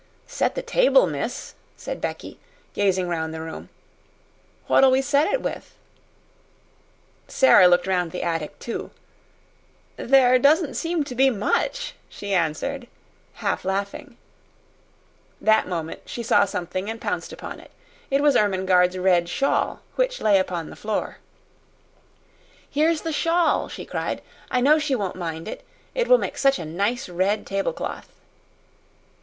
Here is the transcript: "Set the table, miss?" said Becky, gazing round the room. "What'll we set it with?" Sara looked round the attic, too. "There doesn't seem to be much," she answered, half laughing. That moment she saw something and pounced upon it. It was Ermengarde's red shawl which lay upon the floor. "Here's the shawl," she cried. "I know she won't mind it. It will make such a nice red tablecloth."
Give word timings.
"Set 0.25 0.55
the 0.55 0.63
table, 0.63 1.05
miss?" 1.05 1.53
said 1.77 2.01
Becky, 2.01 2.39
gazing 2.73 3.07
round 3.07 3.31
the 3.35 3.39
room. 3.39 3.69
"What'll 4.65 4.89
we 4.89 4.99
set 5.03 5.31
it 5.31 5.43
with?" 5.43 5.75
Sara 7.27 7.67
looked 7.67 7.85
round 7.85 8.09
the 8.11 8.23
attic, 8.23 8.57
too. 8.57 8.89
"There 9.97 10.39
doesn't 10.39 10.73
seem 10.73 11.03
to 11.03 11.13
be 11.13 11.29
much," 11.29 11.93
she 12.09 12.33
answered, 12.33 12.87
half 13.45 13.63
laughing. 13.63 14.17
That 15.39 15.67
moment 15.67 16.01
she 16.07 16.23
saw 16.23 16.45
something 16.45 16.89
and 16.89 16.99
pounced 16.99 17.31
upon 17.31 17.59
it. 17.59 17.69
It 18.09 18.21
was 18.23 18.35
Ermengarde's 18.35 18.97
red 18.97 19.29
shawl 19.29 19.81
which 19.97 20.19
lay 20.19 20.39
upon 20.39 20.71
the 20.71 20.75
floor. 20.75 21.17
"Here's 22.67 23.01
the 23.01 23.13
shawl," 23.13 23.69
she 23.69 23.85
cried. 23.85 24.23
"I 24.49 24.61
know 24.61 24.79
she 24.79 24.95
won't 24.95 25.15
mind 25.15 25.47
it. 25.47 25.63
It 25.93 26.07
will 26.07 26.17
make 26.17 26.39
such 26.39 26.57
a 26.57 26.65
nice 26.65 27.07
red 27.07 27.45
tablecloth." 27.45 28.09